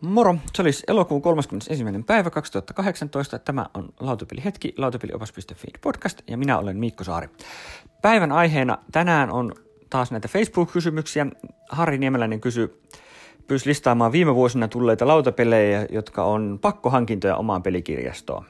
Moro, 0.00 0.36
se 0.54 0.62
olisi 0.62 0.84
elokuun 0.88 1.22
31. 1.22 1.84
päivä 2.06 2.30
2018. 2.30 3.38
Tämä 3.38 3.66
on 3.74 3.88
Lautapeli 4.00 4.44
hetki, 4.44 4.74
lautapeliopas.fi 4.76 5.66
podcast 5.80 6.22
ja 6.30 6.38
minä 6.38 6.58
olen 6.58 6.76
Mikko 6.76 7.04
Saari. 7.04 7.28
Päivän 8.02 8.32
aiheena 8.32 8.78
tänään 8.92 9.30
on 9.30 9.52
taas 9.90 10.10
näitä 10.10 10.28
Facebook-kysymyksiä. 10.28 11.26
Harri 11.70 11.98
Niemeläinen 11.98 12.40
kysyy, 12.40 12.82
pyysi 13.46 13.68
listaamaan 13.68 14.12
viime 14.12 14.34
vuosina 14.34 14.68
tulleita 14.68 15.06
lautapelejä, 15.06 15.86
jotka 15.90 16.24
on 16.24 16.58
pakkohankintoja 16.62 17.36
omaan 17.36 17.62
pelikirjastoon. 17.62 18.44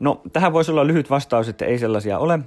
No, 0.00 0.20
tähän 0.32 0.52
voisi 0.52 0.70
olla 0.70 0.86
lyhyt 0.86 1.10
vastaus, 1.10 1.48
että 1.48 1.64
ei 1.64 1.78
sellaisia 1.78 2.18
ole. 2.18 2.38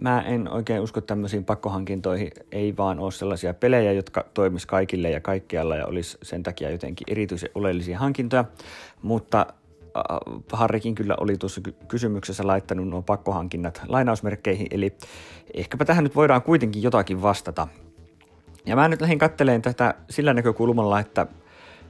Mä 0.00 0.22
en 0.22 0.52
oikein 0.52 0.80
usko 0.80 1.00
tämmöisiin 1.00 1.44
pakkohankintoihin. 1.44 2.30
Ei 2.52 2.76
vaan 2.76 2.98
ole 2.98 3.12
sellaisia 3.12 3.54
pelejä, 3.54 3.92
jotka 3.92 4.24
toimis 4.34 4.66
kaikille 4.66 5.10
ja 5.10 5.20
kaikkialla 5.20 5.76
ja 5.76 5.86
olisi 5.86 6.18
sen 6.22 6.42
takia 6.42 6.70
jotenkin 6.70 7.04
erityisen 7.10 7.50
oleellisia 7.54 7.98
hankintoja. 7.98 8.44
Mutta 9.02 9.46
äh, 9.96 10.42
Harrikin 10.52 10.94
kyllä 10.94 11.16
oli 11.20 11.36
tuossa 11.36 11.60
kysymyksessä 11.88 12.46
laittanut 12.46 12.88
nuo 12.88 13.02
pakkohankinnat 13.02 13.82
lainausmerkkeihin, 13.88 14.66
eli 14.70 14.96
ehkäpä 15.54 15.84
tähän 15.84 16.04
nyt 16.04 16.16
voidaan 16.16 16.42
kuitenkin 16.42 16.82
jotakin 16.82 17.22
vastata. 17.22 17.68
Ja 18.66 18.76
mä 18.76 18.88
nyt 18.88 19.00
lähdin 19.00 19.18
katteleen 19.18 19.62
tätä 19.62 19.94
sillä 20.10 20.34
näkökulmalla, 20.34 21.00
että, 21.00 21.26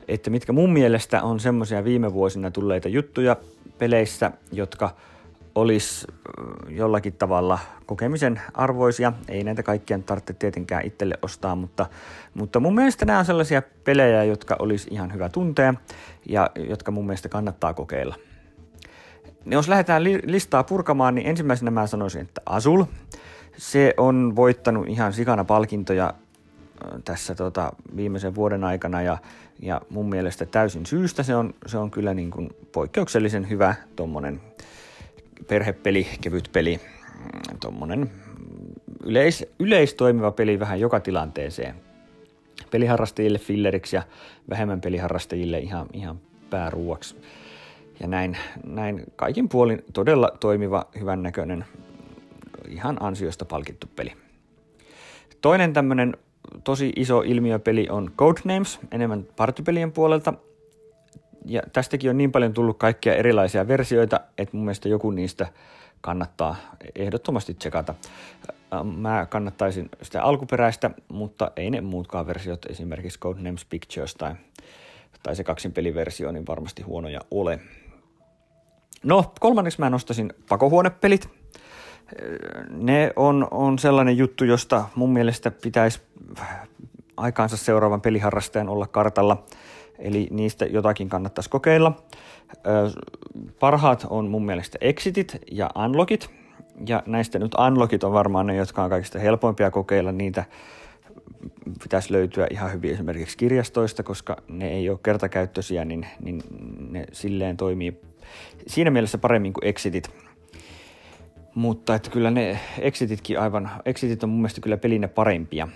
että 0.09 0.30
mitkä 0.30 0.53
mun 0.53 0.73
mielestä 0.73 1.23
on 1.23 1.41
semmoisia 1.41 1.85
viime 1.85 2.12
vuosina 2.12 2.51
tulleita 2.51 2.89
juttuja 2.89 3.37
peleissä, 3.79 4.31
jotka– 4.53 4.91
olisi 5.59 6.07
jollakin 6.69 7.12
tavalla 7.12 7.59
kokemisen 7.87 8.41
arvoisia. 8.55 9.12
Ei 9.29 9.45
näitä 9.45 9.62
kaikkia 9.62 9.98
tarvitse 9.98 10.33
tietenkään 10.33 10.87
itselle 10.87 11.15
ostaa, 11.23 11.57
mutta, 11.57 11.87
mutta 12.34 12.61
mun 12.61 12.75
mielestä 12.75 13.05
nämä 13.05 13.19
on 13.19 13.25
sellaisia 13.25 13.62
pelejä, 13.84 14.25
jotka 14.25 14.57
olisi 14.59 14.89
ihan 14.91 15.12
hyvä 15.12 15.29
tuntea 15.29 15.75
ja 16.29 16.51
jotka 16.69 16.91
mun 16.91 17.06
mielestä 17.06 17.29
kannattaa 17.29 17.75
kokeilla. 17.75 18.15
Jos 19.47 19.69
lähdetään 19.69 20.05
listaa 20.05 20.64
purkamaan, 20.64 21.14
niin 21.14 21.27
ensimmäisenä 21.27 21.70
mä 21.70 21.86
sanoisin, 21.86 22.20
että 22.20 22.41
Azul. 22.47 22.84
Se 23.56 23.95
on 23.97 24.36
voittanut 24.36 24.89
ihan 24.89 25.12
sikana 25.12 25.45
palkintoja 25.45 26.14
tässä 27.05 27.34
tota, 27.34 27.73
viimeisen 27.97 28.34
vuoden 28.34 28.65
aikana 28.65 29.03
ja, 29.03 29.19
ja 29.62 29.81
mun 29.91 30.09
mielestä 30.09 30.47
täysin 30.47 30.87
syystä 30.87 31.23
se 31.23 31.35
on, 31.35 31.55
se 31.67 31.79
on 31.79 31.91
kyllä 31.91 32.15
niin 32.15 32.31
kuin 32.31 32.51
poikkeuksellisen 32.73 33.48
hyvä 33.48 33.75
tuommoinen 33.97 34.41
perhepeli, 35.48 36.07
kevyt 36.20 36.48
peli, 36.53 36.77
mm, 36.77 37.59
tuommoinen 37.61 38.11
yleis, 39.05 39.47
yleistoimiva 39.59 40.31
peli 40.31 40.61
vähän 40.61 40.81
joka 40.81 41.01
tilanteeseen. 41.01 41.75
Peliharrastajille 42.70 43.39
filleriksi 43.39 43.97
ja 43.97 44.03
vähemmän 44.51 44.81
peliharrastajille 44.81 45.59
ihan, 45.59 45.87
ihan 45.92 46.20
pääruuaksi. 46.51 47.17
Ja 48.01 48.07
näin, 48.07 48.37
näin 48.67 49.05
kaikin 49.17 49.48
puolin 49.48 49.85
todella 49.92 50.33
toimiva, 50.41 50.87
hyvännäköinen, 51.01 51.65
ihan 52.69 52.97
ansiosta 53.01 53.45
palkittu 53.45 53.87
peli. 53.97 54.13
Toinen 55.41 55.73
tämmöinen 55.73 56.17
tosi 56.65 56.93
iso 56.97 57.21
ilmiöpeli 57.21 57.89
on 57.91 58.11
Codenames, 58.17 58.81
enemmän 58.93 59.27
partypelien 59.37 59.93
puolelta 59.93 60.35
ja 61.45 61.63
tästäkin 61.73 62.11
on 62.11 62.19
niin 62.19 62.33
paljon 62.33 62.55
tullut 62.55 62.79
kaikkia 62.79 63.15
erilaisia 63.15 63.69
versioita, 63.69 64.21
että 64.39 64.57
mun 64.57 64.65
mielestä 64.65 64.89
joku 64.89 65.11
niistä 65.11 65.47
kannattaa 66.01 66.57
ehdottomasti 66.95 67.55
tsekata. 67.55 67.95
Mä 68.97 69.27
kannattaisin 69.27 69.89
sitä 70.03 70.23
alkuperäistä, 70.23 70.91
mutta 71.09 71.51
ei 71.57 71.71
ne 71.71 71.81
muutkaan 71.81 72.27
versiot, 72.27 72.67
esimerkiksi 72.67 73.21
Codenames 73.21 73.65
Pictures 73.65 74.15
tai, 74.15 74.35
tai 75.23 75.37
se 75.37 75.45
kaksinpeliversio, 75.45 76.33
niin 76.33 76.47
varmasti 76.47 76.83
huonoja 76.83 77.21
ole. 77.31 77.61
No, 79.03 79.33
kolmanneksi 79.41 79.81
mä 79.81 79.91
nostasin 79.91 80.33
pakohuonepelit. 80.49 81.38
Ne 82.70 83.12
on, 83.17 83.48
on 83.51 83.79
sellainen 83.79 84.19
juttu, 84.19 84.45
josta 84.45 84.85
mun 84.95 85.13
mielestä 85.13 85.51
pitäisi 85.51 86.01
aikaansa 87.17 87.57
seuraavan 87.57 88.01
peliharrastajan 88.01 88.69
olla 88.69 88.86
kartalla– 88.86 89.42
eli 89.98 90.29
niistä 90.30 90.64
jotakin 90.64 91.08
kannattaisi 91.08 91.51
kokeilla. 91.51 91.92
Parhaat 93.61 94.07
on 94.11 94.29
mun 94.29 94.46
mielestä 94.46 94.79
exitit 94.80 95.39
ja 95.51 95.70
unlockit, 95.85 96.30
ja 96.89 97.02
näistä 97.07 97.39
nyt 97.39 97.55
unlockit 97.55 98.05
on 98.05 98.13
varmaan 98.13 98.46
ne, 98.46 98.57
jotka 98.57 98.85
on 98.85 98.90
kaikista 98.90 99.19
helpoimpia 99.19 99.70
kokeilla, 99.70 100.13
niitä 100.13 100.45
pitäisi 101.83 102.13
löytyä 102.13 102.46
ihan 102.51 102.73
hyvin 102.73 102.92
esimerkiksi 102.92 103.36
kirjastoista, 103.36 104.02
koska 104.02 104.36
ne 104.48 104.69
ei 104.69 104.90
ole 104.90 104.98
kertakäyttöisiä, 105.02 105.85
niin, 105.85 106.07
niin 106.20 106.42
ne 106.90 107.05
silleen 107.13 107.57
toimii 107.57 108.01
siinä 108.67 108.90
mielessä 108.90 109.19
paremmin 109.19 109.52
kuin 109.52 109.64
exitit. 109.67 110.11
Mutta 111.58 111.95
että 111.95 112.11
kyllä 112.11 112.30
ne 112.30 112.58
exititkin 112.79 113.41
aivan, 113.41 113.70
exitit 113.85 114.23
on 114.23 114.29
mun 114.29 114.39
mielestä 114.39 114.61
kyllä 114.61 114.77
pelinä 114.77 115.08
parempia, 115.08 115.69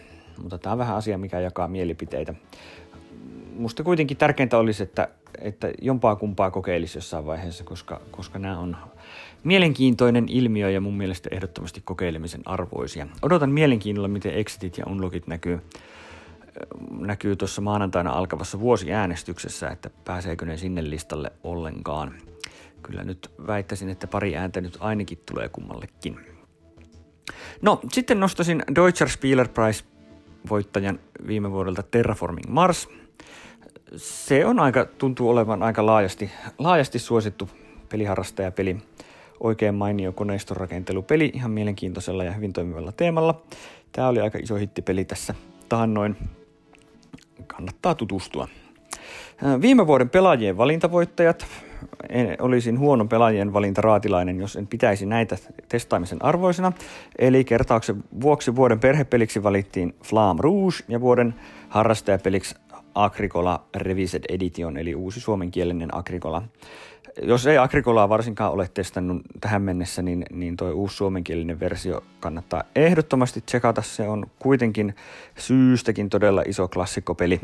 mutta 0.42 0.58
tämä 0.58 0.72
on 0.72 0.78
vähän 0.78 0.96
asia, 0.96 1.18
mikä 1.18 1.40
jakaa 1.40 1.68
mielipiteitä 1.68 2.34
musta 3.56 3.82
kuitenkin 3.82 4.16
tärkeintä 4.16 4.58
olisi, 4.58 4.82
että, 4.82 5.08
että 5.38 5.70
jompaa 5.82 6.16
kumpaa 6.16 6.50
kokeilisi 6.50 6.98
jossain 6.98 7.26
vaiheessa, 7.26 7.64
koska, 7.64 8.00
koska 8.10 8.38
nämä 8.38 8.58
on 8.58 8.76
mielenkiintoinen 9.44 10.28
ilmiö 10.28 10.70
ja 10.70 10.80
mun 10.80 10.96
mielestä 10.96 11.28
ehdottomasti 11.32 11.82
kokeilemisen 11.84 12.42
arvoisia. 12.44 13.06
Odotan 13.22 13.50
mielenkiinnolla, 13.50 14.08
miten 14.08 14.34
Exitit 14.34 14.78
ja 14.78 14.84
Unlockit 14.86 15.26
näkyy, 15.26 15.60
näkyy 16.98 17.36
tuossa 17.36 17.60
maanantaina 17.60 18.10
alkavassa 18.10 18.60
vuosiäänestyksessä, 18.60 19.68
että 19.68 19.90
pääseekö 20.04 20.46
ne 20.46 20.56
sinne 20.56 20.90
listalle 20.90 21.32
ollenkaan. 21.44 22.14
Kyllä 22.82 23.04
nyt 23.04 23.30
väittäisin, 23.46 23.88
että 23.88 24.06
pari 24.06 24.36
ääntä 24.36 24.60
nyt 24.60 24.76
ainakin 24.80 25.18
tulee 25.32 25.48
kummallekin. 25.48 26.20
No, 27.62 27.80
sitten 27.92 28.20
nostasin 28.20 28.62
Deutscher 28.74 29.08
Spielerpreis 29.08 29.84
voittajan 30.50 31.00
viime 31.26 31.50
vuodelta 31.50 31.82
Terraforming 31.82 32.48
Mars– 32.48 32.88
se 33.96 34.46
on 34.46 34.60
aika, 34.60 34.84
tuntuu 34.84 35.30
olevan 35.30 35.62
aika 35.62 35.86
laajasti, 35.86 36.30
laajasti 36.58 36.98
suosittu 36.98 37.50
peliharrastajapeli. 37.88 38.76
Oikein 39.40 39.74
mainio 39.74 40.12
koneistorakentelupeli 40.12 41.30
ihan 41.34 41.50
mielenkiintoisella 41.50 42.24
ja 42.24 42.32
hyvin 42.32 42.52
toimivalla 42.52 42.92
teemalla. 42.92 43.42
Tämä 43.92 44.08
oli 44.08 44.20
aika 44.20 44.38
iso 44.38 44.54
hittipeli 44.54 45.04
tässä 45.04 45.34
taannoin. 45.68 46.16
Kannattaa 47.46 47.94
tutustua. 47.94 48.48
Viime 49.60 49.86
vuoden 49.86 50.10
pelaajien 50.10 50.56
valintavoittajat. 50.56 51.46
En, 52.12 52.36
olisin 52.38 52.78
huono 52.78 53.04
pelaajien 53.04 53.52
valintaraatilainen, 53.52 54.40
jos 54.40 54.56
en 54.56 54.66
pitäisi 54.66 55.06
näitä 55.06 55.36
testaamisen 55.68 56.24
arvoisena. 56.24 56.72
Eli 57.18 57.44
kertauksen 57.44 58.04
vuoksi 58.20 58.56
vuoden 58.56 58.80
perhepeliksi 58.80 59.42
valittiin 59.42 59.94
Flam 60.04 60.38
Rouge 60.40 60.76
ja 60.88 61.00
vuoden 61.00 61.34
harrastajapeliksi 61.68 62.54
Agricola 62.94 63.64
Revised 63.76 64.24
Edition, 64.28 64.76
eli 64.76 64.94
uusi 64.94 65.20
suomenkielinen 65.20 65.94
Agricola. 65.94 66.42
Jos 67.22 67.46
ei 67.46 67.58
Agricolaa 67.58 68.08
varsinkaan 68.08 68.52
ole 68.52 68.70
testannut 68.74 69.22
tähän 69.40 69.62
mennessä, 69.62 70.02
niin, 70.02 70.24
niin 70.30 70.56
tuo 70.56 70.70
uusi 70.70 70.96
suomenkielinen 70.96 71.60
versio 71.60 72.04
kannattaa 72.20 72.64
ehdottomasti 72.76 73.40
tsekata. 73.40 73.82
Se 73.82 74.08
on 74.08 74.26
kuitenkin 74.38 74.94
syystäkin 75.38 76.10
todella 76.10 76.42
iso 76.46 76.68
klassikkopeli 76.68 77.40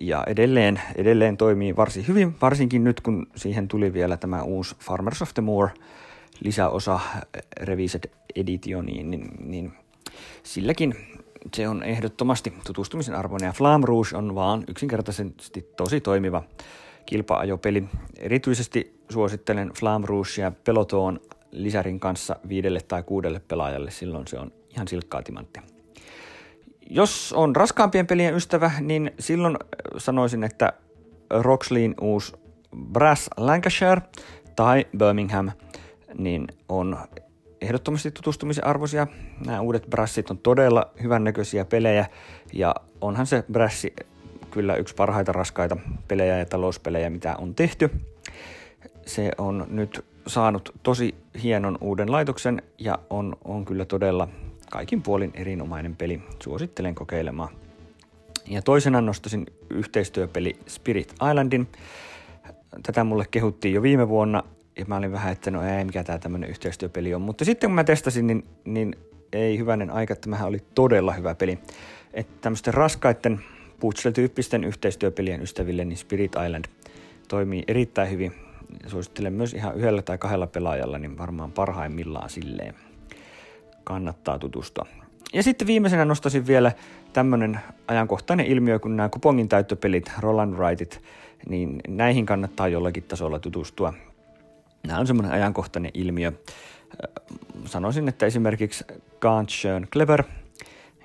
ja 0.00 0.24
edelleen, 0.26 0.80
edelleen 0.96 1.36
toimii 1.36 1.76
varsin 1.76 2.08
hyvin, 2.08 2.36
varsinkin 2.42 2.84
nyt 2.84 3.00
kun 3.00 3.26
siihen 3.36 3.68
tuli 3.68 3.92
vielä 3.92 4.16
tämä 4.16 4.42
uusi 4.42 4.76
Farmers 4.80 5.22
of 5.22 5.34
the 5.34 5.42
Moor 5.42 5.68
lisäosa 6.40 7.00
Revised 7.60 8.10
Editioniin, 8.36 9.10
niin, 9.10 9.28
niin 9.38 9.72
silläkin 10.42 10.94
se 11.56 11.68
on 11.68 11.82
ehdottomasti 11.82 12.52
tutustumisen 12.66 13.14
arvoinen 13.14 13.46
ja 13.46 13.52
Flam 13.52 13.82
Rouge 13.84 14.16
on 14.16 14.34
vaan 14.34 14.64
yksinkertaisesti 14.68 15.72
tosi 15.76 16.00
toimiva 16.00 16.42
kilpa-ajopeli. 17.08 17.84
Erityisesti 18.18 19.00
suosittelen 19.08 19.70
Flam 19.78 20.02
ja 20.38 20.52
Peloton 20.64 21.20
lisärin 21.50 22.00
kanssa 22.00 22.36
viidelle 22.48 22.80
tai 22.80 23.02
kuudelle 23.02 23.40
pelaajalle, 23.48 23.90
silloin 23.90 24.26
se 24.26 24.38
on 24.38 24.52
ihan 24.70 24.88
silkkaa 24.88 25.22
timanttia. 25.22 25.62
Jos 26.90 27.32
on 27.36 27.56
raskaampien 27.56 28.06
pelien 28.06 28.34
ystävä, 28.34 28.70
niin 28.80 29.10
silloin 29.18 29.56
sanoisin, 29.96 30.44
että 30.44 30.72
Roxleyn 31.30 31.94
uusi 32.00 32.32
Brass 32.92 33.30
Lancashire 33.36 34.02
tai 34.56 34.86
Birmingham 34.98 35.50
niin 36.18 36.46
on 36.68 36.98
ehdottomasti 37.60 38.10
tutustumisen 38.10 38.66
arvoisia. 38.66 39.06
Nämä 39.46 39.60
uudet 39.60 39.86
brassit 39.90 40.30
on 40.30 40.38
todella 40.38 40.90
hyvännäköisiä 41.02 41.64
pelejä 41.64 42.06
ja 42.52 42.74
onhan 43.00 43.26
se 43.26 43.44
brassi 43.52 43.94
kyllä 44.50 44.76
yksi 44.76 44.94
parhaita 44.94 45.32
raskaita 45.32 45.76
pelejä 46.08 46.38
ja 46.38 46.46
talouspelejä, 46.46 47.10
mitä 47.10 47.36
on 47.36 47.54
tehty. 47.54 47.90
Se 49.06 49.30
on 49.38 49.66
nyt 49.70 50.04
saanut 50.26 50.74
tosi 50.82 51.14
hienon 51.42 51.78
uuden 51.80 52.12
laitoksen 52.12 52.62
ja 52.78 52.98
on, 53.10 53.36
on 53.44 53.64
kyllä 53.64 53.84
todella 53.84 54.28
kaikin 54.70 55.02
puolin 55.02 55.30
erinomainen 55.34 55.96
peli. 55.96 56.22
Suosittelen 56.42 56.94
kokeilemaan. 56.94 57.48
Ja 58.46 58.62
toisena 58.62 59.00
nostasin 59.00 59.46
yhteistyöpeli 59.70 60.56
Spirit 60.66 61.14
Islandin. 61.30 61.68
Tätä 62.82 63.04
mulle 63.04 63.24
kehuttiin 63.30 63.74
jo 63.74 63.82
viime 63.82 64.08
vuonna 64.08 64.42
ja 64.78 64.84
mä 64.88 64.96
olin 64.96 65.12
vähän, 65.12 65.32
että 65.32 65.50
no 65.50 65.62
ei, 65.62 65.84
mikä 65.84 66.04
tämä 66.04 66.18
tämmöinen 66.18 66.50
yhteistyöpeli 66.50 67.14
on. 67.14 67.22
Mutta 67.22 67.44
sitten 67.44 67.70
kun 67.70 67.74
mä 67.74 67.84
testasin, 67.84 68.26
niin, 68.26 68.44
niin 68.64 68.96
ei 69.32 69.58
hyvänen 69.58 69.90
aika, 69.90 70.12
että 70.12 70.22
tämähän 70.22 70.48
oli 70.48 70.62
todella 70.74 71.12
hyvä 71.12 71.34
peli. 71.34 71.58
Että 72.14 72.32
tämmöisten 72.40 72.74
raskaiden 72.74 73.40
putsel-tyyppisten 73.80 74.64
yhteistyöpelien 74.64 75.42
ystäville, 75.42 75.84
niin 75.84 75.96
Spirit 75.96 76.32
Island 76.46 76.64
toimii 77.28 77.64
erittäin 77.68 78.10
hyvin. 78.10 78.32
Suosittelen 78.86 79.32
myös 79.32 79.54
ihan 79.54 79.76
yhdellä 79.76 80.02
tai 80.02 80.18
kahdella 80.18 80.46
pelaajalla, 80.46 80.98
niin 80.98 81.18
varmaan 81.18 81.52
parhaimmillaan 81.52 82.30
silleen 82.30 82.74
kannattaa 83.84 84.38
tutustua. 84.38 84.86
Ja 85.32 85.42
sitten 85.42 85.66
viimeisenä 85.66 86.04
nostasin 86.04 86.46
vielä 86.46 86.72
tämmöinen 87.12 87.60
ajankohtainen 87.88 88.46
ilmiö, 88.46 88.78
kun 88.78 88.96
nämä 88.96 89.08
kupongin 89.08 89.48
täyttöpelit, 89.48 90.12
Roland 90.18 90.54
Wrightit, 90.54 91.02
niin 91.48 91.80
näihin 91.88 92.26
kannattaa 92.26 92.68
jollakin 92.68 93.02
tasolla 93.02 93.38
tutustua. 93.38 93.94
Nämä 94.86 94.98
on 94.98 95.06
semmoinen 95.06 95.32
ajankohtainen 95.32 95.90
ilmiö. 95.94 96.32
Sanoisin, 97.64 98.08
että 98.08 98.26
esimerkiksi 98.26 98.84
Ganz 99.20 99.50
schön 99.50 99.88
clever, 99.92 100.24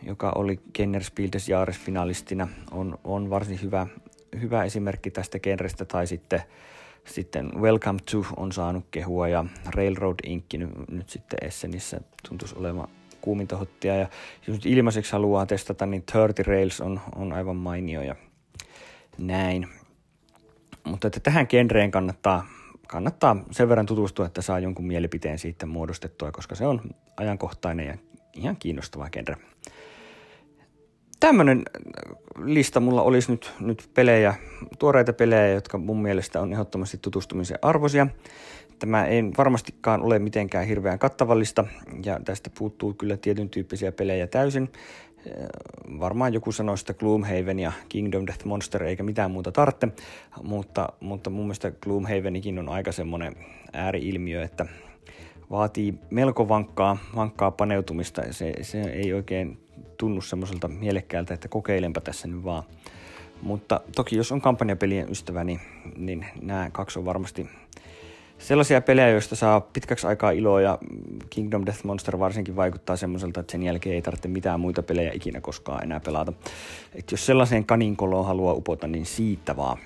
joka 0.05 0.31
oli 0.35 0.59
Kennerspieldes 0.73 1.49
Jahres-finalistina, 1.49 2.47
on, 2.71 2.97
on 3.03 3.29
varsin 3.29 3.61
hyvä, 3.61 3.87
hyvä 4.41 4.63
esimerkki 4.63 5.11
tästä 5.11 5.39
genrestä, 5.39 5.85
tai 5.85 6.07
sitten, 6.07 6.41
sitten 7.05 7.51
Welcome 7.61 7.99
to 8.11 8.25
on 8.37 8.51
saanut 8.51 8.85
kehua, 8.91 9.27
ja 9.27 9.45
Railroad 9.75 10.19
Inc. 10.23 10.53
nyt, 10.91 11.09
sitten 11.09 11.47
Essenissä 11.47 12.01
tuntuisi 12.29 12.55
olevan 12.57 12.87
kuuminta 13.21 13.57
hottia, 13.57 13.95
ja 13.95 14.07
jos 14.47 14.57
nyt 14.57 14.65
ilmaiseksi 14.65 15.11
haluaa 15.11 15.45
testata, 15.45 15.85
niin 15.85 16.03
30 16.13 16.51
Rails 16.51 16.81
on, 16.81 17.01
on 17.15 17.33
aivan 17.33 17.55
mainio, 17.55 18.01
ja 18.01 18.15
näin. 19.17 19.67
Mutta 20.83 21.07
että 21.07 21.19
tähän 21.19 21.45
genreen 21.49 21.91
kannattaa, 21.91 22.47
kannattaa 22.87 23.43
sen 23.51 23.69
verran 23.69 23.85
tutustua, 23.85 24.25
että 24.25 24.41
saa 24.41 24.59
jonkun 24.59 24.87
mielipiteen 24.87 25.39
siitä 25.39 25.65
muodostettua, 25.65 26.31
koska 26.31 26.55
se 26.55 26.65
on 26.65 26.81
ajankohtainen 27.17 27.87
ja 27.87 27.97
ihan 28.33 28.55
kiinnostava 28.57 29.09
genre. 29.09 29.52
Tämmöinen 31.23 31.63
lista 32.43 32.79
mulla 32.79 33.01
olisi 33.01 33.31
nyt, 33.31 33.53
nyt 33.59 33.89
pelejä, 33.93 34.35
tuoreita 34.79 35.13
pelejä, 35.13 35.47
jotka 35.47 35.77
mun 35.77 36.01
mielestä 36.01 36.41
on 36.41 36.53
ehdottomasti 36.53 36.97
tutustumisen 37.01 37.59
arvoisia. 37.61 38.07
Tämä 38.79 39.05
ei 39.05 39.23
varmastikaan 39.37 40.01
ole 40.01 40.19
mitenkään 40.19 40.67
hirveän 40.67 40.99
kattavallista 40.99 41.65
ja 42.05 42.19
tästä 42.25 42.49
puuttuu 42.57 42.93
kyllä 42.93 43.17
tietyn 43.17 43.49
tyyppisiä 43.49 43.91
pelejä 43.91 44.27
täysin. 44.27 44.71
Varmaan 45.99 46.33
joku 46.33 46.51
sanoi 46.51 46.77
sitä 46.77 46.93
Gloomhaven 46.93 47.59
ja 47.59 47.71
Kingdom 47.89 48.27
Death 48.27 48.45
Monster 48.45 48.83
eikä 48.83 49.03
mitään 49.03 49.31
muuta 49.31 49.51
tarvitse, 49.51 49.87
mutta, 50.41 50.89
mutta 50.99 51.29
mun 51.29 51.45
mielestä 51.45 51.71
Gloomhavenikin 51.71 52.59
on 52.59 52.69
aika 52.69 52.91
semmoinen 52.91 53.35
ääriilmiö, 53.73 54.43
että 54.43 54.65
vaatii 55.51 55.93
melko 56.09 56.49
vankkaa, 56.49 56.97
vankkaa 57.15 57.51
paneutumista 57.51 58.21
se, 58.31 58.53
se 58.61 58.81
ei 58.81 59.13
oikein 59.13 59.62
tunnu 59.97 60.21
semmoiselta 60.21 60.67
mielekkäältä, 60.67 61.33
että 61.33 61.47
kokeilenpa 61.47 62.01
tässä 62.01 62.27
nyt 62.27 62.43
vaan. 62.43 62.63
Mutta 63.41 63.81
toki 63.95 64.15
jos 64.15 64.31
on 64.31 64.41
kampanjapelien 64.41 65.11
ystävä, 65.11 65.43
niin, 65.43 65.59
niin 65.97 66.25
nämä 66.41 66.69
kaksi 66.71 66.99
on 66.99 67.05
varmasti 67.05 67.49
sellaisia 68.37 68.81
pelejä, 68.81 69.09
joista 69.09 69.35
saa 69.35 69.61
pitkäksi 69.61 70.07
aikaa 70.07 70.31
iloa 70.31 70.61
ja 70.61 70.77
Kingdom 71.29 71.65
Death 71.65 71.85
Monster 71.85 72.19
varsinkin 72.19 72.55
vaikuttaa 72.55 72.95
semmoiselta, 72.95 73.39
että 73.39 73.51
sen 73.51 73.63
jälkeen 73.63 73.95
ei 73.95 74.01
tarvitse 74.01 74.27
mitään 74.27 74.59
muita 74.59 74.83
pelejä 74.83 75.11
ikinä 75.13 75.41
koskaan 75.41 75.83
enää 75.83 75.99
pelata. 75.99 76.33
Et 76.95 77.11
jos 77.11 77.25
sellaiseen 77.25 77.65
kaninkoloon 77.65 78.25
haluaa 78.25 78.53
upota, 78.53 78.87
niin 78.87 79.05
siitä 79.05 79.55
vaan. 79.55 79.77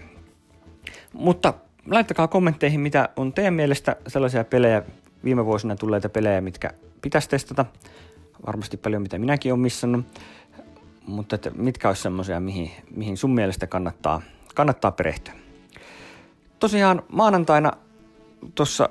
Mutta 1.14 1.54
laittakaa 1.92 2.28
kommentteihin, 2.28 2.80
mitä 2.80 3.10
on 3.16 3.34
teidän 3.34 3.54
mielestä 3.54 3.96
sellaisia 4.08 4.44
pelejä, 4.44 4.84
viime 5.24 5.46
vuosina 5.46 5.76
tulleita 5.76 6.10
pelejä, 6.10 6.42
mitkä 6.42 6.72
pitäisi 7.02 7.30
testata. 7.30 7.66
Varmasti 8.46 8.78
paljon, 8.78 9.02
mitä 9.02 9.18
minäkin 9.18 9.54
olen 9.54 9.62
missannut. 9.62 10.06
Mutta 11.08 11.36
että 11.36 11.52
mitkä 11.56 11.88
olisi 11.88 12.02
semmoisia, 12.02 12.40
mihin, 12.40 12.72
mihin 12.96 13.18
sun 13.18 13.34
mielestä 13.34 13.68
kannattaa, 13.68 14.22
kannattaa 14.56 14.92
perehtyä. 14.92 15.34
Tosiaan 16.60 17.04
maanantaina 17.12 17.72
tuossa, 18.56 18.90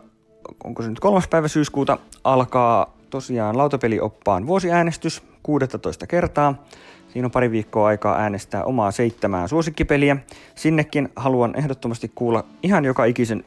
onko 0.65 0.83
se 0.83 0.89
nyt 0.89 1.01
kolmas 1.01 1.29
päivä 1.29 1.49
syyskuuta, 1.49 1.99
alkaa 2.25 2.97
tosiaan 3.11 3.59
lautapelioppaan 3.59 4.47
vuosiäänestys 4.47 5.23
16 5.43 6.07
kertaa. 6.07 6.65
Siinä 7.09 7.27
on 7.27 7.31
pari 7.31 7.51
viikkoa 7.51 7.87
aikaa 7.87 8.17
äänestää 8.19 8.65
omaa 8.65 8.91
seitsemää 8.91 9.49
suosikkipeliä. 9.49 10.17
Sinnekin 10.55 11.09
haluan 11.17 11.59
ehdottomasti 11.59 12.13
kuulla 12.15 12.45
ihan 12.63 12.85
joka 12.85 13.05
ikisen 13.05 13.45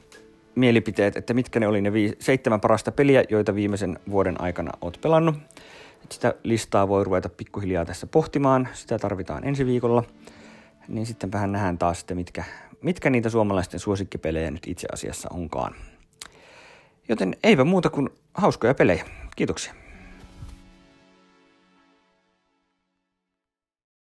mielipiteet, 0.56 1.18
että 1.18 1.34
mitkä 1.34 1.60
ne 1.60 1.68
oli 1.68 1.82
ne 1.82 1.94
vii- 1.94 2.16
seitsemän 2.20 2.62
parasta 2.62 2.92
peliä, 2.92 3.24
joita 3.30 3.56
viimeisen 3.56 4.00
vuoden 4.12 4.42
aikana 4.42 4.72
oot 4.82 4.98
pelannut. 5.02 5.36
Et 6.04 6.12
sitä 6.12 6.34
listaa 6.44 6.88
voi 6.88 7.04
ruveta 7.04 7.30
pikkuhiljaa 7.30 7.86
tässä 7.86 8.08
pohtimaan, 8.08 8.68
sitä 8.74 9.00
tarvitaan 9.00 9.48
ensi 9.48 9.66
viikolla. 9.66 10.04
Niin 10.88 11.06
sitten 11.06 11.32
vähän 11.32 11.52
nähdään 11.52 11.78
taas, 11.78 12.02
että 12.02 12.16
mitkä, 12.16 12.44
mitkä 12.82 13.10
niitä 13.10 13.30
suomalaisten 13.30 13.80
suosikkipelejä 13.80 14.52
nyt 14.52 14.68
itse 14.68 14.88
asiassa 14.94 15.30
onkaan. 15.34 15.76
Joten 17.10 17.36
eipä 17.44 17.64
muuta 17.64 17.90
kuin 17.90 18.10
hauskoja 18.34 18.74
pelejä. 18.74 19.06
Kiitoksia. 19.36 19.74